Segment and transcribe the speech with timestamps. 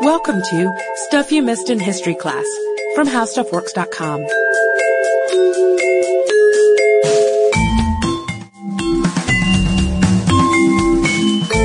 [0.00, 0.72] Welcome to
[1.06, 2.44] Stuff You Missed in History Class
[2.94, 4.26] from HowStuffWorks.com.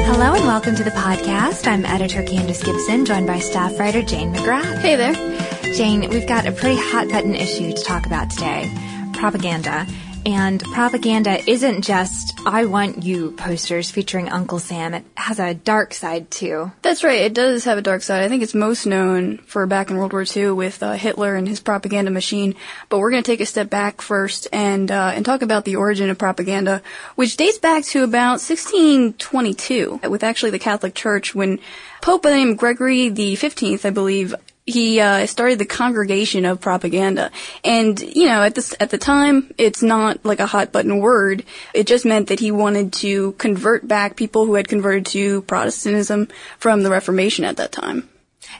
[0.05, 1.67] Hello and welcome to the podcast.
[1.67, 4.77] I'm editor Candace Gibson, joined by staff writer Jane McGrath.
[4.79, 5.73] Hey there.
[5.75, 8.71] Jane, we've got a pretty hot button issue to talk about today
[9.19, 9.85] propaganda.
[10.25, 14.93] And propaganda isn't just I want you posters featuring Uncle Sam.
[14.93, 16.71] It has a dark side too.
[16.81, 17.21] That's right.
[17.21, 18.23] It does have a dark side.
[18.23, 21.47] I think it's most known for back in World War II with uh, Hitler and
[21.47, 22.55] his propaganda machine.
[22.89, 25.77] But we're going to take a step back first and uh, and talk about the
[25.77, 26.81] origin of propaganda,
[27.15, 31.59] which dates back to about 1622 with actually the Catholic Church when
[32.01, 34.33] Pope by the name of Gregory the 15th, I believe,
[34.69, 37.31] he uh, started the Congregation of Propaganda,
[37.63, 41.43] and you know, at this at the time, it's not like a hot button word.
[41.73, 46.27] It just meant that he wanted to convert back people who had converted to Protestantism
[46.57, 48.09] from the Reformation at that time.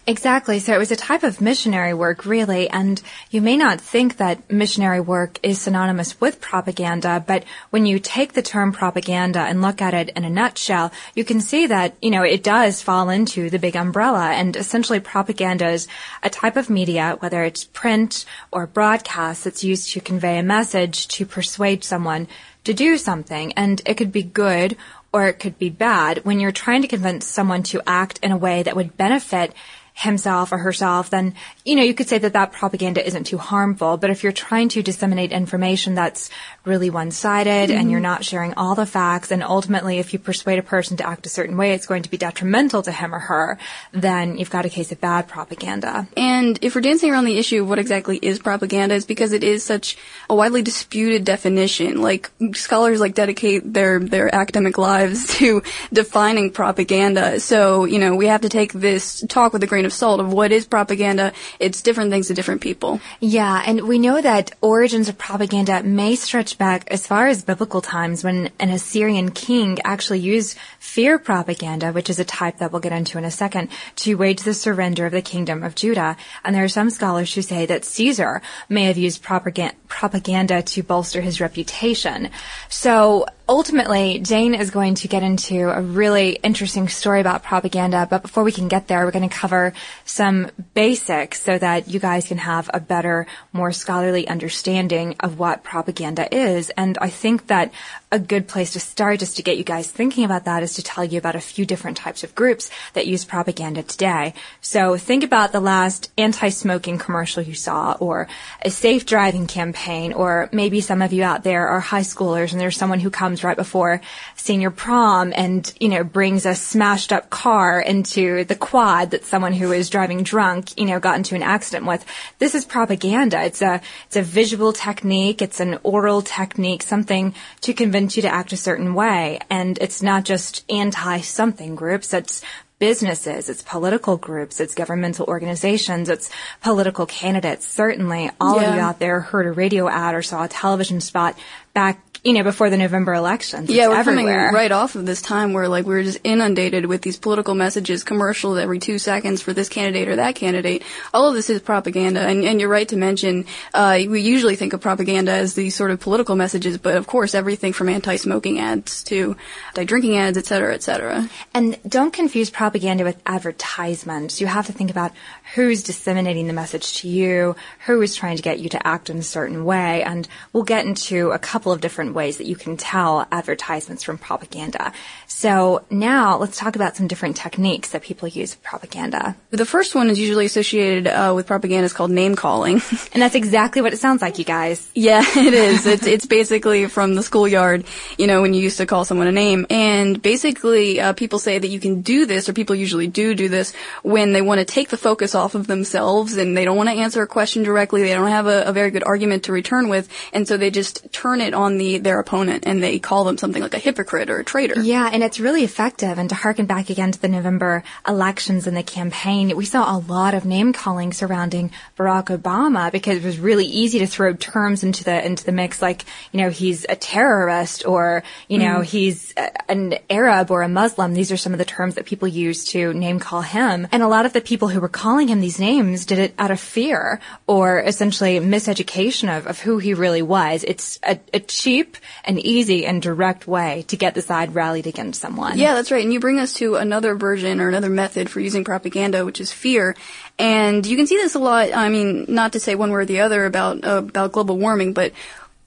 [0.06, 0.60] Exactly.
[0.60, 4.52] So it was a type of missionary work, really, and you may not think that
[4.52, 9.82] missionary work is synonymous with propaganda, but when you take the term propaganda and look
[9.82, 13.50] at it in a nutshell, you can see that, you know, it does fall into
[13.50, 15.88] the big umbrella, and essentially propaganda is
[16.24, 21.08] a type of media, whether it's print or broadcast, that's used to convey a message
[21.10, 22.28] to persuade someone
[22.64, 24.76] to do something, and it could be good
[25.12, 26.24] or it could be bad.
[26.24, 29.54] When you're trying to convince someone to act in a way that would benefit
[30.00, 33.98] himself or herself, then, you know, you could say that that propaganda isn't too harmful.
[33.98, 36.30] But if you're trying to disseminate information that's
[36.64, 37.78] really one-sided mm-hmm.
[37.78, 41.08] and you're not sharing all the facts, and ultimately if you persuade a person to
[41.08, 43.58] act a certain way, it's going to be detrimental to him or her,
[43.92, 46.08] then you've got a case of bad propaganda.
[46.16, 49.44] And if we're dancing around the issue of what exactly is propaganda, is because it
[49.44, 49.98] is such
[50.30, 52.02] a widely disputed definition.
[52.02, 57.42] Like, scholars like dedicate their, their academic lives to defining propaganda.
[57.42, 60.20] So, you know, we have to take this talk with a grain of of salt
[60.20, 61.34] of what is propaganda.
[61.60, 63.02] It's different things to different people.
[63.20, 67.82] Yeah, and we know that origins of propaganda may stretch back as far as biblical
[67.82, 72.82] times when an Assyrian king actually used fear propaganda, which is a type that we'll
[72.82, 76.16] get into in a second, to wage the surrender of the kingdom of Judah.
[76.44, 81.22] And there are some scholars who say that Caesar may have used propaganda to bolster
[81.22, 82.30] his reputation.
[82.70, 88.22] So ultimately, Jane is going to get into a really interesting story about propaganda, but
[88.22, 89.74] before we can get there, we're going to cover
[90.06, 95.64] some basics so that you guys can have a better, more scholarly understanding of what
[95.64, 96.70] propaganda is.
[96.70, 97.74] And I think that
[98.12, 100.84] a good place to start just to get you guys thinking about that is to
[100.84, 104.34] tell you about a few different types of groups that use propaganda today.
[104.62, 108.28] So think about the last anti-smoking commercial you saw or
[108.64, 112.62] a safe driving campaign or maybe some of you out there are high schoolers and
[112.62, 114.02] there's someone who comes right before
[114.36, 119.54] senior prom and, you know, brings a smashed up car into the quad that someone
[119.54, 122.06] who is driving drunk, you know, got into an accident with.
[122.40, 123.44] This is propaganda.
[123.44, 125.42] It's a, it's a visual technique.
[125.42, 129.40] It's an oral technique, something to convince you to act a certain way.
[129.50, 132.14] And it's not just anti-something groups.
[132.14, 132.44] It's
[132.80, 136.30] businesses, it's political groups, it's governmental organizations, it's
[136.62, 137.68] political candidates.
[137.68, 138.70] Certainly all yeah.
[138.70, 141.38] of you out there heard a radio ad or saw a television spot
[141.74, 143.70] back you know, before the November elections.
[143.70, 144.48] Yeah, we're everywhere.
[144.50, 147.56] coming right off of this time where like we are just inundated with these political
[147.56, 150.84] messages, commercials every two seconds for this candidate or that candidate.
[151.14, 154.74] All of this is propaganda, and, and you're right to mention uh, we usually think
[154.74, 159.04] of propaganda as these sort of political messages, but of course everything from anti-smoking ads
[159.06, 159.38] to
[159.70, 161.30] anti-drinking ads, et cetera, et cetera.
[161.54, 164.42] And don't confuse propaganda with advertisements.
[164.42, 165.14] You have to think about
[165.56, 167.56] who's disseminating the message to you,
[167.86, 170.86] who is trying to get you to act in a certain way, and we'll get
[170.86, 174.94] into a couple of different different ways that you can tell advertisements from propaganda.
[175.28, 179.36] So now let's talk about some different techniques that people use with propaganda.
[179.52, 182.76] The first one is usually associated uh, with propaganda is called name calling.
[183.14, 184.90] and that's exactly what it sounds like, you guys.
[184.96, 185.86] Yeah, it is.
[185.86, 187.86] it's, it's basically from the schoolyard,
[188.18, 189.66] you know, when you used to call someone a name.
[189.70, 193.50] And basically, uh, people say that you can do this, or people usually do do
[193.50, 196.90] this, when they want to take the focus off of themselves and they don't want
[196.90, 199.90] to answer a question directly, they don't have a, a very good argument to return
[199.90, 203.38] with, and so they just turn it on the their opponent and they call them
[203.38, 204.80] something like a hypocrite or a traitor.
[204.80, 206.18] Yeah, and it's really effective.
[206.18, 210.00] And to harken back again to the November elections and the campaign, we saw a
[210.00, 214.84] lot of name calling surrounding Barack Obama because it was really easy to throw terms
[214.84, 218.84] into the into the mix, like you know he's a terrorist or you know mm.
[218.84, 221.14] he's a, an Arab or a Muslim.
[221.14, 223.88] These are some of the terms that people use to name call him.
[223.92, 226.52] And a lot of the people who were calling him these names did it out
[226.52, 230.64] of fear or essentially miseducation of, of who he really was.
[230.64, 235.22] It's a, a cheap and easy and direct way to get the side rallied against
[235.22, 235.58] someone.
[235.58, 236.04] Yeah, that's right.
[236.04, 239.52] And you bring us to another version or another method for using propaganda, which is
[239.52, 239.96] fear.
[240.38, 241.74] And you can see this a lot.
[241.74, 244.94] I mean, not to say one way or the other about uh, about global warming,
[244.94, 245.14] but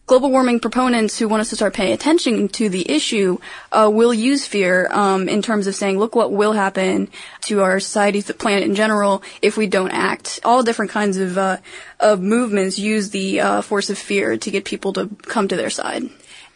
[0.07, 3.39] global warming proponents who want us to start paying attention to the issue
[3.71, 7.09] uh, will use fear um, in terms of saying, look what will happen
[7.43, 10.41] to our society, the planet in general, if we don't act.
[10.45, 11.59] All different kinds of uh,
[12.01, 15.71] of movements use the uh, force of fear to get people to come to their
[15.71, 16.11] side.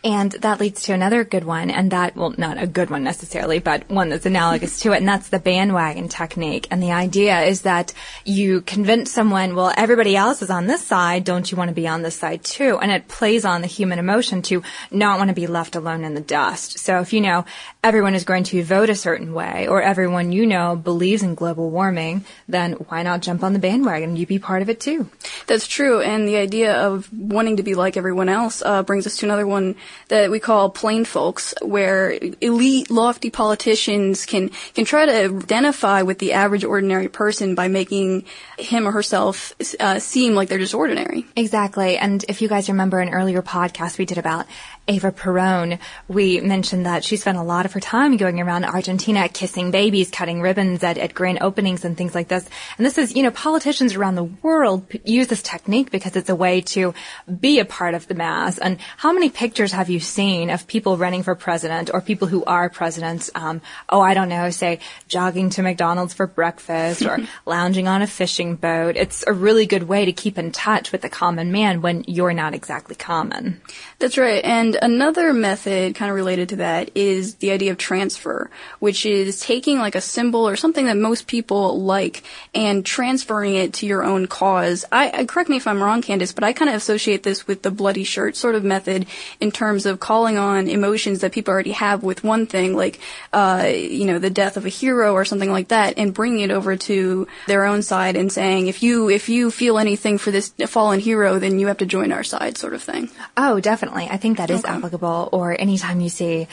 [0.06, 3.58] And that leads to another good one, and that, well, not a good one necessarily,
[3.58, 6.69] but one that's analogous to it, and that's the bandwagon technique.
[6.70, 7.93] And the idea is that
[8.25, 11.88] you convince someone, well, everybody else is on this side, don't you want to be
[11.88, 12.79] on this side too?
[12.79, 14.62] And it plays on the human emotion to
[14.93, 16.79] not want to be left alone in the dust.
[16.79, 17.44] So if you know
[17.82, 21.69] everyone is going to vote a certain way, or everyone you know believes in global
[21.70, 24.14] warming, then why not jump on the bandwagon?
[24.14, 25.11] You be part of it too.
[25.49, 29.17] That's true, and the idea of wanting to be like everyone else uh, brings us
[29.17, 29.75] to another one
[30.08, 36.19] that we call plain folks, where elite, lofty politicians can can try to identify with
[36.19, 38.25] the average ordinary person by making
[38.58, 41.25] him or herself uh, seem like they're just ordinary.
[41.37, 41.96] Exactly.
[41.96, 44.46] And if you guys remember an earlier podcast we did about
[44.88, 49.28] Eva Peron, we mentioned that she spent a lot of her time going around Argentina
[49.28, 52.48] kissing babies, cutting ribbons at, at grand openings and things like this.
[52.78, 56.37] And this is, you know, politicians around the world use this technique because it's a
[56.37, 56.94] way to
[57.40, 58.58] be a part of the mass.
[58.58, 62.44] And how many pictures have you seen of people running for president or people who
[62.44, 63.30] are presidents?
[63.34, 68.06] Um, oh, I don't know, say jogging to McDonald's for breakfast or lounging on a
[68.06, 68.96] fishing boat.
[68.96, 72.32] It's a really good way to keep in touch with the common man when you're
[72.32, 73.60] not exactly common.
[73.98, 74.44] That's right.
[74.44, 79.40] And another method kind of related to that is the idea of transfer, which is
[79.40, 82.22] taking like a symbol or something that most people like
[82.54, 84.84] and transferring it to your own cause.
[84.90, 87.62] I, I correct me if I'm wrong, Candace, but I kind of associate this with
[87.62, 89.06] the bloody shirt sort of method
[89.40, 93.00] in terms of calling on emotions that people already have with one thing, like,
[93.32, 96.50] uh, you know, the death of a hero or something like that, and bringing it
[96.50, 100.55] over to their own side and saying, if you, if you feel anything for this
[100.67, 103.11] fallen hero, then you have to join our side sort of thing.
[103.37, 104.14] Oh, definitely definitely.
[104.14, 104.73] I think that is okay.
[104.73, 105.28] applicable.
[105.32, 106.49] Or anytime you see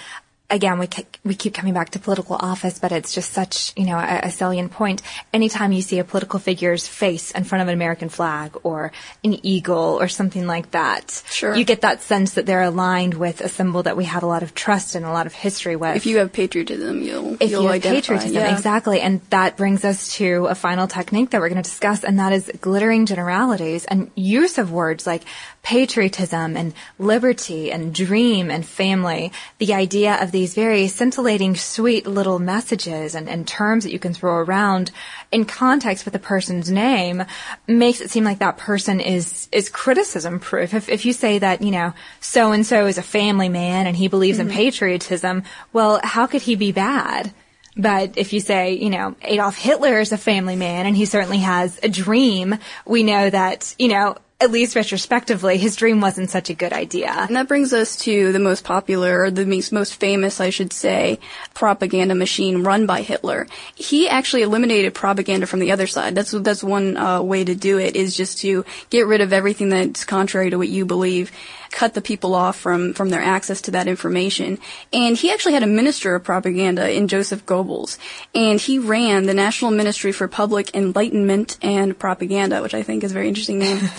[0.53, 0.87] again, we
[1.25, 4.31] we keep coming back to political office, but it's just such you know a, a,
[4.31, 5.01] salient point.
[5.33, 8.91] Anytime you see a political figure's face in front of an American flag or
[9.23, 11.55] an eagle or something like that, sure.
[11.55, 14.43] you get that sense that they're aligned with a symbol that we have a lot
[14.43, 15.95] of trust and a lot of history with.
[15.95, 18.55] If you have patriotism, you'll if you'll you have patriotism, yeah.
[18.55, 22.19] exactly, and that brings us to a final technique that we're going to discuss, and
[22.19, 25.23] that is glittering generalities and use of words like
[25.63, 29.31] patriotism and liberty and dream and family.
[29.57, 34.13] The idea of these very scintillating, sweet little messages and, and terms that you can
[34.13, 34.91] throw around
[35.31, 37.23] in context with a person's name
[37.65, 40.73] makes it seem like that person is, is criticism proof.
[40.73, 43.95] If, if you say that, you know, so and so is a family man and
[43.95, 44.49] he believes mm-hmm.
[44.49, 47.33] in patriotism, well, how could he be bad?
[47.75, 51.39] But if you say, you know, Adolf Hitler is a family man and he certainly
[51.39, 56.49] has a dream, we know that, you know, at least retrospectively, his dream wasn't such
[56.49, 57.09] a good idea.
[57.09, 61.19] And that brings us to the most popular, the most famous, I should say,
[61.53, 63.47] propaganda machine run by Hitler.
[63.73, 66.13] He actually eliminated propaganda from the other side.
[66.13, 69.69] That's that's one uh, way to do it is just to get rid of everything
[69.69, 71.31] that's contrary to what you believe
[71.73, 74.59] cut the people off from, from their access to that information.
[74.93, 77.97] And he actually had a minister of propaganda in Joseph Goebbels.
[78.33, 83.11] And he ran the National Ministry for Public Enlightenment and Propaganda, which I think is
[83.11, 83.79] a very interesting name.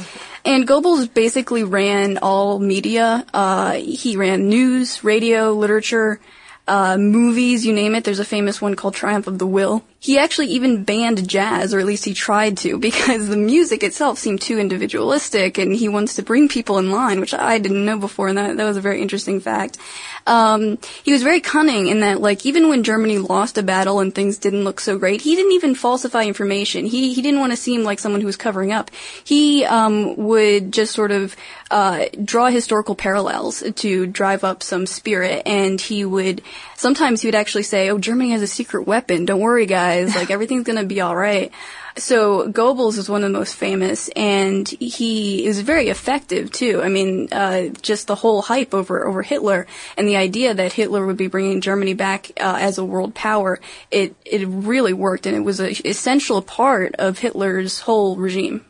[0.46, 3.24] And Goebbels basically ran all media.
[3.32, 6.20] Uh, he ran news, radio, literature,
[6.68, 8.04] uh, movies, you name it.
[8.04, 9.82] There's a famous one called Triumph of the Will.
[10.04, 14.18] He actually even banned jazz, or at least he tried to, because the music itself
[14.18, 17.98] seemed too individualistic, and he wants to bring people in line, which I didn't know
[17.98, 19.78] before, and that, that was a very interesting fact.
[20.26, 24.14] Um, he was very cunning in that, like, even when Germany lost a battle and
[24.14, 26.84] things didn't look so great, he didn't even falsify information.
[26.84, 28.90] He he didn't want to seem like someone who was covering up.
[29.24, 31.34] He um, would just sort of
[31.70, 36.42] uh, draw historical parallels to drive up some spirit, and he would
[36.76, 39.24] sometimes he would actually say, "Oh, Germany has a secret weapon.
[39.24, 40.14] Don't worry, guys." Guys.
[40.16, 41.50] Like everything's gonna be all right.
[41.96, 46.82] So Goebbels is one of the most famous, and he is very effective too.
[46.82, 51.06] I mean, uh, just the whole hype over over Hitler and the idea that Hitler
[51.06, 53.60] would be bringing Germany back uh, as a world power.
[53.90, 58.64] It it really worked, and it was an essential part of Hitler's whole regime.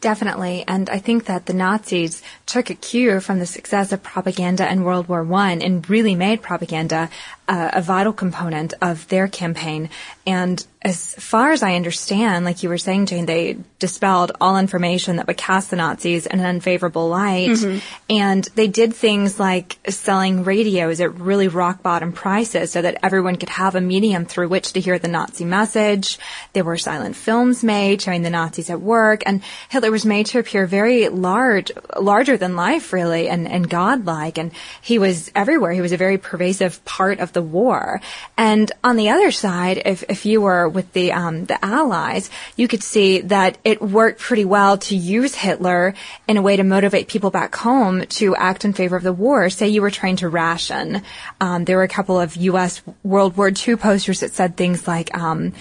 [0.00, 0.64] Definitely.
[0.66, 4.84] And I think that the Nazis took a cue from the success of propaganda in
[4.84, 7.10] World War I and really made propaganda
[7.48, 9.90] uh, a vital component of their campaign.
[10.26, 15.16] And as far as I understand, like you were saying, Jane, they dispelled all information
[15.16, 17.50] that would cast the Nazis in an unfavorable light.
[17.50, 17.78] Mm-hmm.
[18.08, 23.34] And they did things like selling radios at really rock bottom prices so that everyone
[23.34, 26.20] could have a medium through which to hear the Nazi message.
[26.52, 30.38] There were silent films made showing the Nazis at work and Hitler was made to
[30.38, 34.38] appear very large, larger than life really and, and godlike.
[34.38, 35.72] And he was everywhere.
[35.72, 38.00] He was a very pervasive part of the war.
[38.38, 42.66] And on the other side, if, if you were with the, um, the Allies, you
[42.66, 45.92] could see that it worked pretty well to use Hitler
[46.26, 49.50] in a way to motivate people back home to act in favor of the war.
[49.50, 51.02] Say you were trying to ration.
[51.38, 52.80] Um, there were a couple of U.S.
[53.04, 55.52] World War II posters that said things like, um,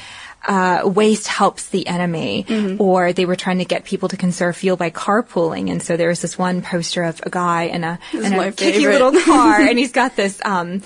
[0.47, 2.81] uh, waste helps the enemy, mm-hmm.
[2.81, 5.71] or they were trying to get people to conserve fuel by carpooling.
[5.71, 8.87] And so there was this one poster of a guy in a, in a kicky
[8.87, 10.81] little car, and he's got this um,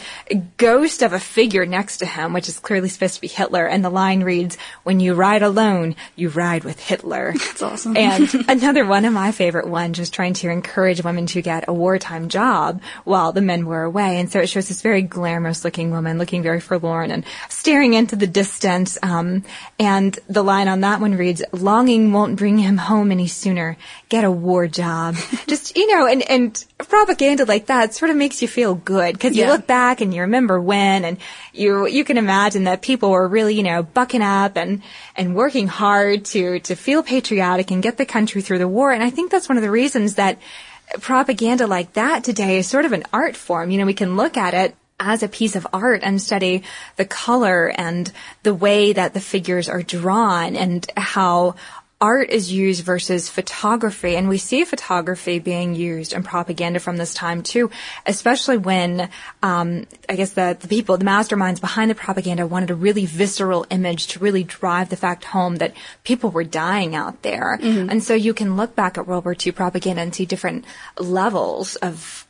[0.57, 3.65] ghost of a figure next to him, which is clearly supposed to be Hitler.
[3.65, 7.97] And the line reads, "When you ride alone, you ride with Hitler." That's awesome.
[7.97, 11.73] and another one of my favorite ones was trying to encourage women to get a
[11.73, 14.19] wartime job while the men were away.
[14.19, 18.15] And so it shows this very glamorous looking woman looking very forlorn and staring into
[18.15, 18.97] the distance.
[19.03, 19.43] Um,
[19.77, 23.77] and the line on that one reads, longing won't bring him home any sooner.
[24.09, 25.15] Get a war job.
[25.47, 29.35] Just, you know, and, and propaganda like that sort of makes you feel good because
[29.35, 29.51] you yeah.
[29.51, 31.17] look back and you remember when and
[31.53, 34.81] you, you can imagine that people were really, you know, bucking up and,
[35.15, 38.91] and working hard to, to feel patriotic and get the country through the war.
[38.91, 40.39] And I think that's one of the reasons that
[41.01, 43.69] propaganda like that today is sort of an art form.
[43.69, 46.63] You know, we can look at it as a piece of art and study
[46.97, 48.11] the color and
[48.43, 51.55] the way that the figures are drawn and how
[52.01, 54.15] art is used versus photography.
[54.15, 57.71] And we see photography being used in propaganda from this time too,
[58.05, 59.09] especially when,
[59.43, 63.65] um, I guess the, the people, the masterminds behind the propaganda wanted a really visceral
[63.69, 65.73] image to really drive the fact home that
[66.05, 67.59] people were dying out there.
[67.61, 67.89] Mm-hmm.
[67.89, 70.63] And so you can look back at World War II propaganda and see different
[70.97, 72.25] levels of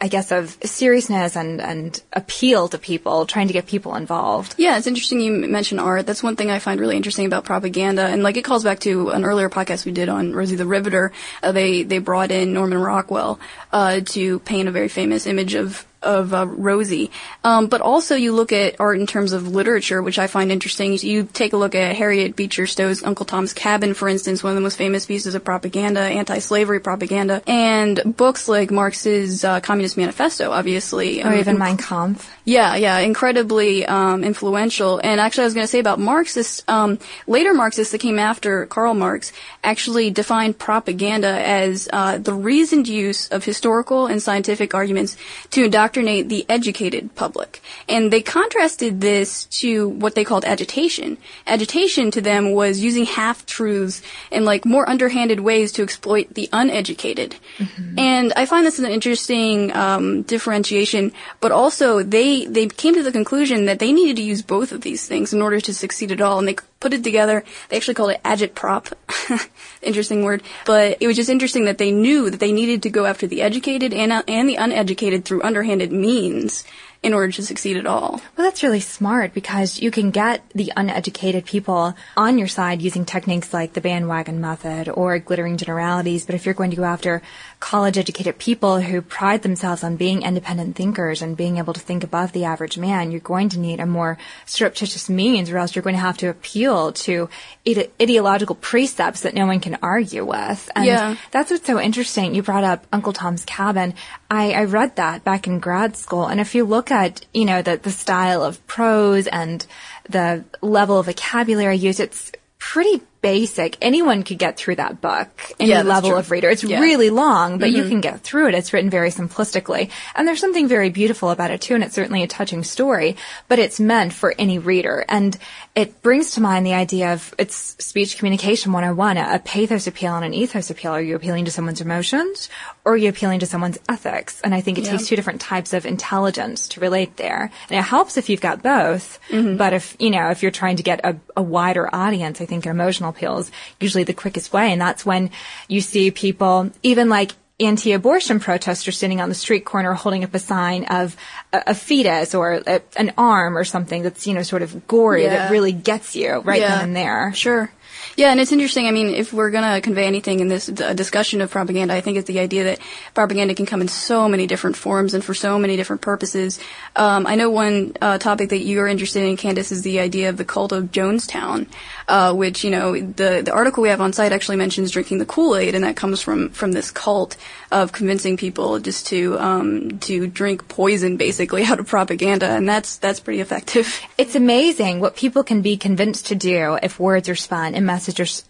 [0.00, 4.54] I guess, of seriousness and, and appeal to people, trying to get people involved.
[4.56, 6.06] Yeah, it's interesting you mentioned art.
[6.06, 8.06] That's one thing I find really interesting about propaganda.
[8.06, 11.12] And like it calls back to an earlier podcast we did on Rosie the Riveter.
[11.42, 13.38] Uh, they, they brought in Norman Rockwell,
[13.72, 17.10] uh, to paint a very famous image of of uh, Rosie.
[17.44, 20.96] Um, but also you look at art in terms of literature, which I find interesting.
[20.96, 24.54] You take a look at Harriet Beecher Stowe's Uncle Tom's Cabin, for instance, one of
[24.54, 30.50] the most famous pieces of propaganda, anti-slavery propaganda, and books like Marx's uh, Communist Manifesto,
[30.50, 31.22] obviously.
[31.22, 32.34] Or um, even Mein Kampf.
[32.44, 35.00] Yeah, yeah, incredibly um, influential.
[35.04, 38.66] And actually, I was going to say about Marxists, um, later Marxists that came after
[38.66, 45.16] Karl Marx actually defined propaganda as uh, the reasoned use of historical and scientific arguments
[45.50, 47.62] to indoctrinate the educated public.
[47.88, 51.18] And they contrasted this to what they called agitation.
[51.46, 56.48] Agitation to them was using half truths and like more underhanded ways to exploit the
[56.52, 57.36] uneducated.
[57.58, 57.98] Mm-hmm.
[57.98, 63.12] And I find this an interesting um, differentiation, but also they they came to the
[63.12, 66.20] conclusion that they needed to use both of these things in order to succeed at
[66.20, 67.44] all, and they put it together.
[67.68, 68.92] They actually called it agitprop.
[69.82, 73.04] interesting word, but it was just interesting that they knew that they needed to go
[73.04, 76.64] after the educated and uh, and the uneducated through underhanded means
[77.02, 78.20] in order to succeed at all.
[78.36, 83.06] Well, that's really smart because you can get the uneducated people on your side using
[83.06, 86.26] techniques like the bandwagon method or glittering generalities.
[86.26, 87.22] But if you're going to go after
[87.58, 92.04] college educated people who pride themselves on being independent thinkers and being able to think
[92.04, 95.82] above the average man, you're going to need a more surreptitious means or else you're
[95.82, 97.30] going to have to appeal to
[97.66, 100.70] ide- ideological precepts that no one can argue with.
[100.76, 101.16] And yeah.
[101.30, 102.34] that's what's so interesting.
[102.34, 103.94] You brought up Uncle Tom's Cabin.
[104.30, 106.26] I, I read that back in grad school.
[106.26, 109.66] And if you look at, you know, the, the style of prose and
[110.08, 113.76] the level of vocabulary used, it's pretty basic.
[113.82, 116.18] Anyone could get through that book, any yeah, level true.
[116.18, 116.48] of reader.
[116.48, 116.80] It's yeah.
[116.80, 117.76] really long, but mm-hmm.
[117.76, 118.54] you can get through it.
[118.54, 119.90] It's written very simplistically.
[120.14, 123.16] And there's something very beautiful about it too, and it's certainly a touching story,
[123.48, 125.04] but it's meant for any reader.
[125.08, 125.36] And
[125.74, 130.16] it brings to mind the idea of it's speech communication 101, a, a pathos appeal
[130.16, 130.92] and an ethos appeal.
[130.92, 132.48] Are you appealing to someone's emotions
[132.84, 134.40] or are you appealing to someone's ethics?
[134.42, 134.92] And I think it yeah.
[134.92, 137.50] takes two different types of intelligence to relate there.
[137.68, 139.56] And it helps if you've got both, mm-hmm.
[139.56, 142.66] but if, you know, if you're trying to get a, a wider audience, I think
[142.66, 143.50] an emotional appeal is
[143.80, 144.72] usually the quickest way.
[144.72, 145.30] And that's when
[145.68, 150.38] you see people, even like anti-abortion protesters sitting on the street corner holding up a
[150.38, 151.14] sign of
[151.52, 155.24] a, a fetus or a, an arm or something that's, you know, sort of gory
[155.24, 155.36] yeah.
[155.36, 156.76] that really gets you right yeah.
[156.76, 157.32] then and there.
[157.34, 157.70] Sure.
[158.16, 158.86] Yeah, and it's interesting.
[158.86, 162.18] I mean, if we're going to convey anything in this discussion of propaganda, I think
[162.18, 162.80] it's the idea that
[163.14, 166.58] propaganda can come in so many different forms and for so many different purposes.
[166.96, 170.36] Um, I know one uh, topic that you're interested in, Candace, is the idea of
[170.36, 171.68] the cult of Jonestown,
[172.08, 175.26] uh, which, you know, the, the article we have on site actually mentions drinking the
[175.26, 177.36] Kool-Aid, and that comes from, from this cult
[177.70, 182.96] of convincing people just to, um, to drink poison, basically, out of propaganda, and that's,
[182.96, 184.00] that's pretty effective.
[184.18, 187.86] It's amazing what people can be convinced to do if words are spun and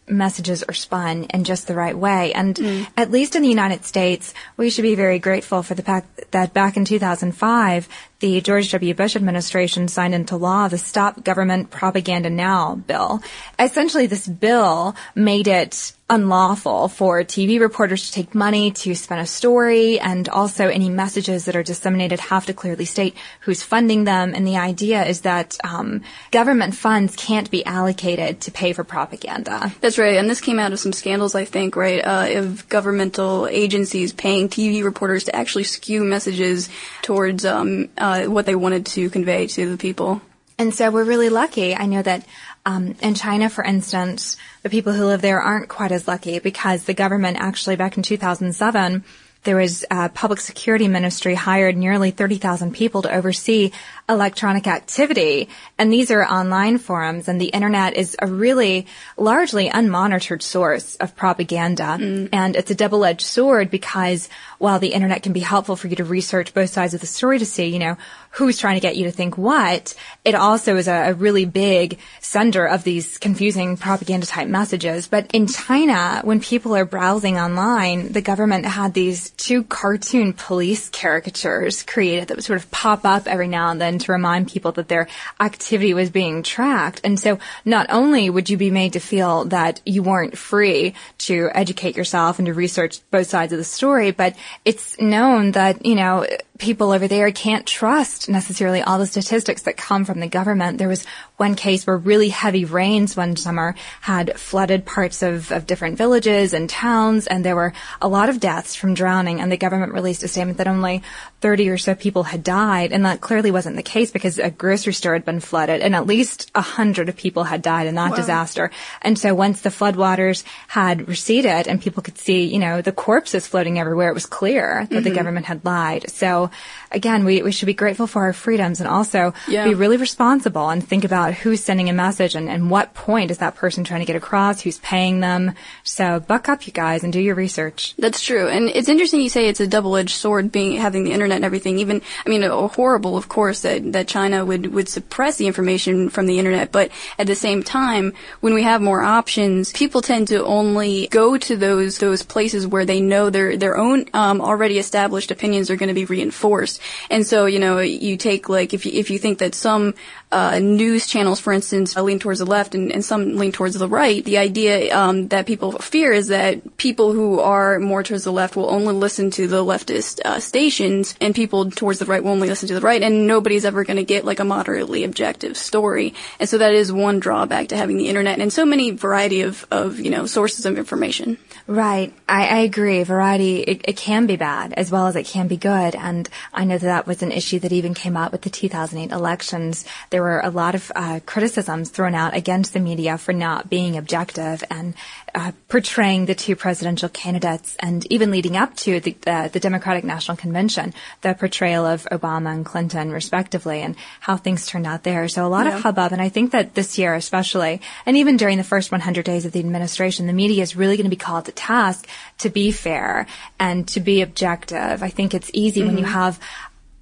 [0.09, 2.33] messages are spun in just the right way.
[2.33, 2.87] And mm.
[2.97, 6.53] at least in the United States, we should be very grateful for the fact that
[6.53, 7.89] back in 2005,
[8.21, 8.95] the George W.
[8.95, 13.23] Bush administration signed into law the Stop Government Propaganda Now bill.
[13.59, 19.27] Essentially, this bill made it unlawful for TV reporters to take money to spin a
[19.27, 24.35] story and also any messages that are disseminated have to clearly state who's funding them.
[24.35, 29.73] And the idea is that um, government funds can't be allocated to pay for propaganda.
[29.81, 30.17] That's right.
[30.17, 34.49] And this came out of some scandals, I think, right, uh, of governmental agencies paying
[34.49, 36.69] TV reporters to actually skew messages
[37.03, 40.21] towards um, uh, what they wanted to convey to the people.
[40.59, 41.75] And so we're really lucky.
[41.75, 42.27] I know that
[42.67, 46.85] um, in China, for instance, the people who live there aren't quite as lucky because
[46.85, 49.05] the government actually back in 2007
[49.45, 53.73] there was a public security ministry hired nearly 30,000 people to oversee
[54.09, 55.49] electronic activity.
[55.79, 61.17] And these are online forums and the internet is a really largely unmonitored source of
[61.17, 61.97] propaganda.
[61.99, 62.29] Mm.
[62.33, 64.29] And it's a double-edged sword because
[64.59, 67.39] while the internet can be helpful for you to research both sides of the story
[67.39, 67.97] to see, you know,
[68.33, 69.95] who's trying to get you to think what,
[70.25, 75.09] it also is a, a really big sender of these confusing propaganda type messages.
[75.09, 80.89] But in China, when people are browsing online, the government had these two cartoon police
[80.91, 84.73] caricatures created that would sort of pop up every now and then to remind people
[84.73, 85.09] that their
[85.41, 87.01] activity was being tracked.
[87.03, 91.51] And so not only would you be made to feel that you weren't free to
[91.53, 95.97] educate yourself and to research both sides of the story, but it's known that, you
[95.97, 96.27] know,
[96.61, 100.79] people over there can't trust necessarily all the statistics that come from the government.
[100.79, 101.05] There was
[101.37, 106.53] one case where really heavy rains one summer had flooded parts of, of different villages
[106.53, 110.23] and towns, and there were a lot of deaths from drowning, and the government released
[110.23, 111.03] a statement that only
[111.41, 114.93] 30 or so people had died, and that clearly wasn't the case because a grocery
[114.93, 118.11] store had been flooded, and at least a hundred of people had died in that
[118.11, 118.17] wow.
[118.17, 118.71] disaster.
[119.01, 123.47] And so once the floodwaters had receded and people could see, you know, the corpses
[123.47, 125.05] floating everywhere, it was clear that mm-hmm.
[125.05, 126.11] the government had lied.
[126.11, 126.51] So
[126.91, 129.65] again, we, we should be grateful for our freedoms and also yeah.
[129.65, 133.39] be really responsible and think about who's sending a message and, and what point is
[133.39, 135.55] that person trying to get across, who's paying them.
[135.85, 137.95] So buck up, you guys, and do your research.
[137.97, 138.49] That's true.
[138.49, 141.79] And it's interesting you say it's a double-edged sword being, having the internet and everything.
[141.79, 146.27] Even, I mean, horrible, of course, that, that China would, would suppress the information from
[146.27, 146.73] the internet.
[146.73, 151.39] But at the same time, when we have more options, people tend to only go
[151.39, 155.77] to those, those places where they know their, their own, um, already established opinions are
[155.77, 156.81] going to be reinforced.
[157.11, 159.95] And so, you know, you take like, if you, if you think that some,
[160.33, 163.89] uh, news channels, for instance, lean towards the left and, and some lean towards the
[163.89, 168.33] right, the idea, um, that people fear is that people who are more towards the
[168.33, 172.31] left will only listen to the leftist, uh, stations and people towards the right will
[172.33, 175.57] only listen to the right and nobody's ever going to get like a moderately objective
[175.57, 176.15] story.
[176.39, 179.67] And so that is one drawback to having the internet and so many variety of,
[179.71, 181.39] of, you know, sources of information.
[181.67, 182.13] Right.
[182.29, 183.03] I, I agree.
[183.03, 185.95] Variety, it, it, can be bad as well as it can be good.
[185.95, 189.15] And I know that that was an issue that even came out with the 2008
[189.15, 189.85] elections.
[190.11, 193.97] There were a lot of uh, criticisms thrown out against the media for not being
[193.97, 194.95] objective and
[195.35, 200.03] uh, portraying the two presidential candidates and even leading up to the, uh, the Democratic
[200.03, 205.29] National Convention, the portrayal of Obama and Clinton respectively and how things turned out there.
[205.29, 205.77] So a lot yeah.
[205.77, 206.13] of hubbub.
[206.13, 209.53] And I think that this year especially, and even during the first 100 days of
[209.53, 212.07] the administration, the media is really going to be called to task
[212.39, 213.27] to be fair
[213.59, 215.03] and to be objective.
[215.03, 215.89] I think it's easy mm-hmm.
[215.89, 216.13] when you mm-hmm.
[216.15, 216.41] have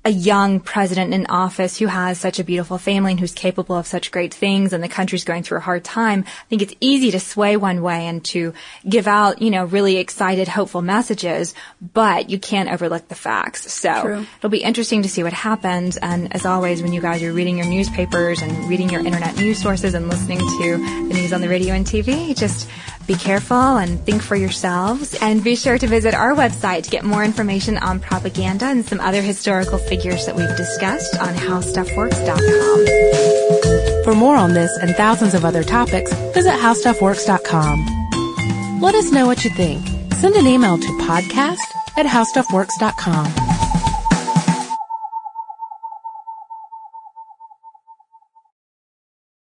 [0.08, 3.86] a young president in office who has such a beautiful family and who's capable of
[3.86, 7.10] such great things and the country's going through a hard time, I think it's easy
[7.10, 8.54] to sway one way and to
[8.88, 11.54] give out, you know, really excited, hopeful messages,
[11.92, 13.70] but you can't overlook the facts.
[13.70, 14.26] So True.
[14.38, 15.98] it'll be interesting to see what happens.
[15.98, 19.60] And as always, when you guys are reading your newspapers and reading your internet news
[19.60, 20.76] sources and listening to
[21.08, 22.66] the news on the radio and TV, just
[23.08, 25.16] be careful and think for yourselves.
[25.20, 29.00] And be sure to visit our website to get more information on propaganda and some
[29.00, 34.04] other historical figures that we've discussed on howstuffworks.com.
[34.04, 38.80] For more on this and thousands of other topics, visit howstuffworks.com.
[38.80, 39.84] Let us know what you think.
[40.14, 41.58] Send an email to podcast
[41.96, 43.57] at howstuffworks.com.